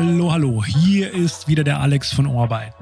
[0.00, 2.72] Hallo, hallo, hier ist wieder der Alex von Orbeit.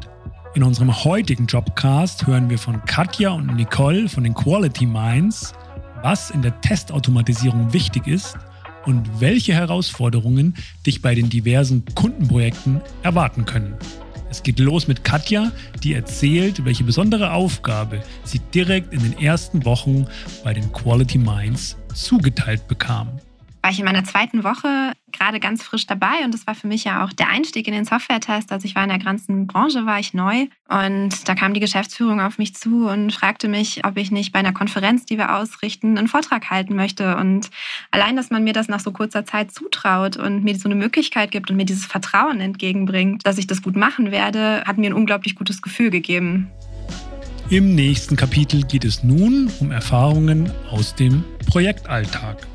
[0.54, 5.54] In unserem heutigen Jobcast hören wir von Katja und Nicole von den Quality Minds,
[6.02, 8.37] was in der Testautomatisierung wichtig ist
[8.84, 13.76] und welche Herausforderungen dich bei den diversen Kundenprojekten erwarten können.
[14.28, 15.53] Es geht los mit Katja,
[15.83, 20.06] die erzählt, welche besondere Aufgabe sie direkt in den ersten Wochen
[20.45, 23.09] bei den Quality Minds zugeteilt bekam
[23.66, 26.84] war ich in meiner zweiten Woche gerade ganz frisch dabei und das war für mich
[26.84, 28.52] ja auch der Einstieg in den Software-Test.
[28.52, 32.20] Also ich war in der ganzen Branche, war ich neu und da kam die Geschäftsführung
[32.20, 35.98] auf mich zu und fragte mich, ob ich nicht bei einer Konferenz, die wir ausrichten,
[35.98, 37.16] einen Vortrag halten möchte.
[37.16, 37.51] Und
[37.91, 41.33] allein, dass man mir das nach so kurzer Zeit zutraut und mir so eine Möglichkeit
[41.33, 44.95] gibt und mir dieses Vertrauen entgegenbringt, dass ich das gut machen werde, hat mir ein
[44.95, 46.53] unglaublich gutes Gefühl gegeben.
[47.51, 52.47] Im nächsten Kapitel geht es nun um Erfahrungen aus dem Projektalltag.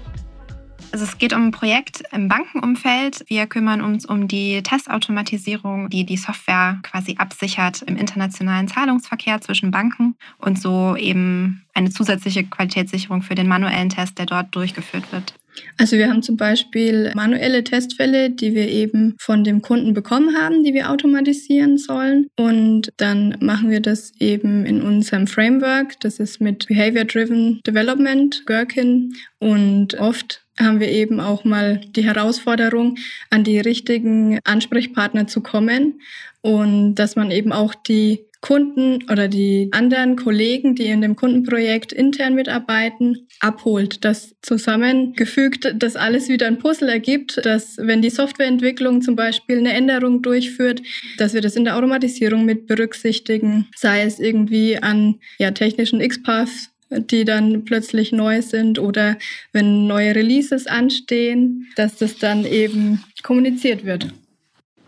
[0.92, 3.24] Also es geht um ein Projekt im Bankenumfeld.
[3.28, 9.72] Wir kümmern uns um die Testautomatisierung, die die Software quasi absichert im internationalen Zahlungsverkehr zwischen
[9.72, 15.34] Banken und so eben eine zusätzliche Qualitätssicherung für den manuellen Test, der dort durchgeführt wird.
[15.78, 20.64] Also wir haben zum Beispiel manuelle Testfälle, die wir eben von dem Kunden bekommen haben,
[20.64, 22.28] die wir automatisieren sollen.
[22.36, 26.00] Und dann machen wir das eben in unserem Framework.
[26.00, 29.16] Das ist mit Behavior Driven Development, Gherkin.
[29.40, 32.98] Und oft haben wir eben auch mal die Herausforderung,
[33.30, 36.02] an die richtigen Ansprechpartner zu kommen
[36.42, 41.94] und dass man eben auch die Kunden oder die anderen Kollegen, die in dem Kundenprojekt
[41.94, 49.04] intern mitarbeiten, abholt, dass zusammengefügt das alles wieder ein Puzzle ergibt, dass wenn die Softwareentwicklung
[49.04, 50.82] zum Beispiel eine Änderung durchführt,
[51.18, 56.50] dass wir das in der Automatisierung mit berücksichtigen, sei es irgendwie an ja, technischen XPath
[56.94, 59.18] die dann plötzlich neu sind oder
[59.54, 64.08] wenn neue Releases anstehen, dass das dann eben kommuniziert wird.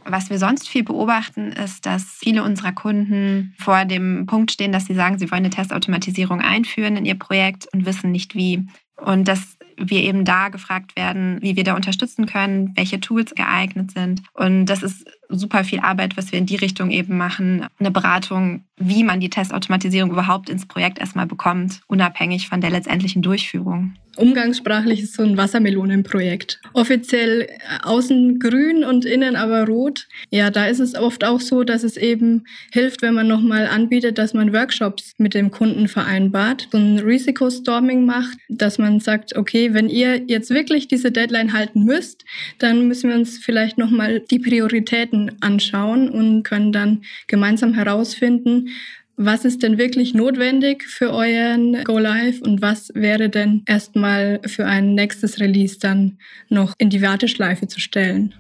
[0.06, 4.86] Was wir sonst viel beobachten, ist, dass viele unserer Kunden vor dem Punkt stehen, dass
[4.86, 8.68] sie sagen, sie wollen eine Testautomatisierung einführen in ihr Projekt und wissen nicht wie.
[8.98, 13.92] Und dass wir eben da gefragt werden, wie wir da unterstützen können, welche Tools geeignet
[13.92, 14.22] sind.
[14.34, 17.66] Und das ist super viel Arbeit, was wir in die Richtung eben machen.
[17.80, 23.22] Eine Beratung, wie man die Testautomatisierung überhaupt ins Projekt erstmal bekommt, unabhängig von der letztendlichen
[23.22, 23.96] Durchführung.
[24.16, 26.60] Umgangssprachlich ist so ein Wassermelonenprojekt.
[26.74, 27.48] Offiziell äh,
[27.82, 30.08] außen grün und innen aber rot.
[30.30, 34.18] Ja, da ist es oft auch so, dass es eben hilft, wenn man nochmal anbietet,
[34.18, 39.74] dass man Workshops mit dem Kunden vereinbart, so ein Risikostorming macht, dass man sagt, okay,
[39.74, 42.24] wenn ihr jetzt wirklich diese Deadline halten müsst,
[42.60, 48.70] dann müssen wir uns vielleicht nochmal die Prioritäten anschauen und können dann gemeinsam herausfinden,
[49.18, 54.66] was ist denn wirklich notwendig für euren Go Live und was wäre denn erstmal für
[54.66, 56.18] ein nächstes Release dann
[56.50, 58.34] noch in die Warteschleife zu stellen?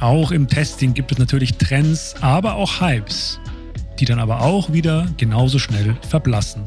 [0.00, 3.40] Auch im Testing gibt es natürlich Trends, aber auch Hypes,
[3.98, 6.62] die dann aber auch wieder genauso schnell verblassen.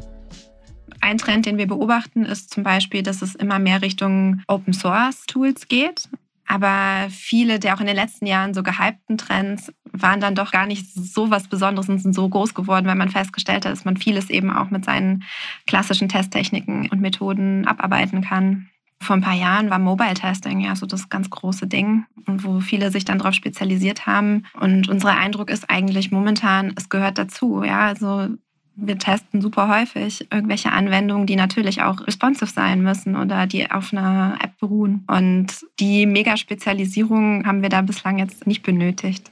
[1.01, 5.25] Ein Trend, den wir beobachten, ist zum Beispiel, dass es immer mehr Richtung Open Source
[5.27, 6.09] Tools geht.
[6.51, 10.65] Aber viele der auch in den letzten Jahren so gehypten Trends waren dann doch gar
[10.65, 13.97] nicht so was Besonderes und sind so groß geworden, weil man festgestellt hat, dass man
[13.97, 15.23] vieles eben auch mit seinen
[15.67, 18.67] klassischen Testtechniken und Methoden abarbeiten kann.
[18.99, 22.61] Vor ein paar Jahren war Mobile Testing ja so das ganz große Ding und wo
[22.61, 24.47] viele sich dann darauf spezialisiert haben.
[24.59, 27.63] Und unser Eindruck ist eigentlich momentan, es gehört dazu.
[27.63, 28.27] Ja, also
[28.75, 33.91] wir testen super häufig irgendwelche Anwendungen, die natürlich auch responsive sein müssen oder die auf
[33.91, 35.03] einer App beruhen.
[35.07, 35.47] Und
[35.79, 39.31] die Mega-Spezialisierung haben wir da bislang jetzt nicht benötigt.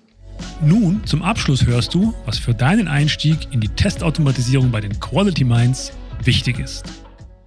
[0.61, 5.43] Nun, zum Abschluss hörst du, was für deinen Einstieg in die Testautomatisierung bei den Quality
[5.43, 5.91] Minds
[6.23, 6.85] wichtig ist.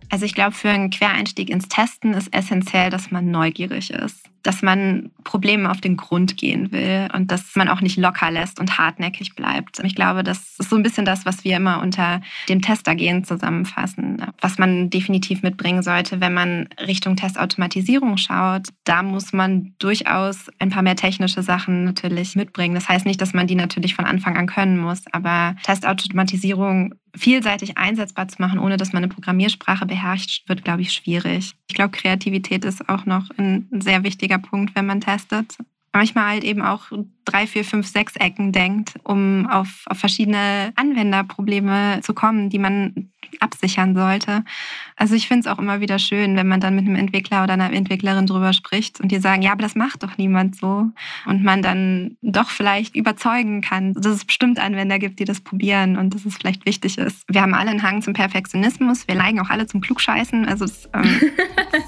[0.09, 4.63] Also ich glaube, für einen Quereinstieg ins Testen ist essentiell, dass man neugierig ist dass
[4.63, 8.79] man Problemen auf den Grund gehen will und dass man auch nicht locker lässt und
[8.79, 9.79] hartnäckig bleibt.
[9.81, 14.25] Ich glaube, das ist so ein bisschen das, was wir immer unter dem Testergehen zusammenfassen,
[14.41, 18.69] was man definitiv mitbringen sollte, wenn man Richtung Testautomatisierung schaut.
[18.85, 22.75] Da muss man durchaus ein paar mehr technische Sachen natürlich mitbringen.
[22.75, 27.77] Das heißt nicht, dass man die natürlich von Anfang an können muss, aber Testautomatisierung vielseitig
[27.77, 31.55] einsetzbar zu machen, ohne dass man eine Programmiersprache beherrscht, wird, glaube ich, schwierig.
[31.69, 35.57] Ich glaube, Kreativität ist auch noch ein sehr wichtiger Punkt, wenn man testet.
[35.93, 36.93] Manchmal halt eben auch
[37.25, 43.00] drei, vier, fünf, sechs Ecken denkt, um auf, auf verschiedene Anwenderprobleme zu kommen, die man
[43.41, 44.45] absichern sollte.
[44.97, 47.55] Also ich finde es auch immer wieder schön, wenn man dann mit einem Entwickler oder
[47.55, 50.87] einer Entwicklerin drüber spricht und die sagen, ja, aber das macht doch niemand so.
[51.27, 55.97] Und man dann doch vielleicht überzeugen kann, dass es bestimmt Anwender gibt, die das probieren
[55.97, 57.25] und dass es vielleicht wichtig ist.
[57.29, 60.47] Wir haben alle einen Hang zum Perfektionismus, wir neigen auch alle zum Klugscheißen.
[60.47, 61.21] Also, das, ähm,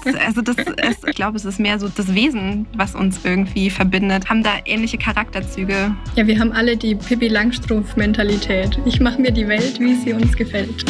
[0.25, 4.29] also das ist, ich glaube, es ist mehr so das Wesen, was uns irgendwie verbindet.
[4.29, 5.95] Haben da ähnliche Charakterzüge.
[6.15, 8.79] Ja, wir haben alle die Pippi Langstrumpf-Mentalität.
[8.85, 10.85] Ich mache mir die Welt, wie sie uns gefällt.